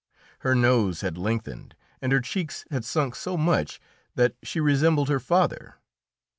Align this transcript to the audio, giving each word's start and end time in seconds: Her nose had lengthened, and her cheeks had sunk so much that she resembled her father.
Her 0.39 0.55
nose 0.55 1.01
had 1.01 1.15
lengthened, 1.15 1.75
and 2.01 2.11
her 2.11 2.21
cheeks 2.21 2.65
had 2.71 2.83
sunk 2.83 3.13
so 3.13 3.37
much 3.37 3.79
that 4.15 4.33
she 4.41 4.59
resembled 4.59 5.09
her 5.09 5.19
father. 5.19 5.75